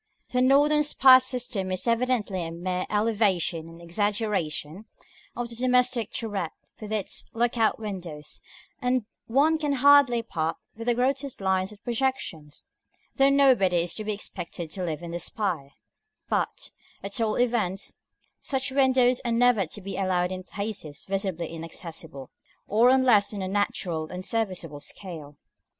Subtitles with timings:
[0.29, 4.85] The northern spire system is evidently a mere elevation and exaggeration
[5.35, 6.49] of the domestic turret
[6.81, 8.41] with its look out windows,
[8.81, 12.65] and one can hardly part with the grotesque lines of the projections,
[13.17, 15.73] though nobody is to be expected to live in the spire:
[16.27, 16.71] but,
[17.03, 17.93] at all events,
[18.41, 22.31] such windows are never to be allowed in places visibly inaccessible,
[22.67, 25.37] or on less than a natural and serviceable scale.